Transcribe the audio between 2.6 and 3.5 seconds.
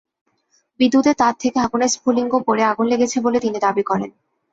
আগুন লেগেছে বলে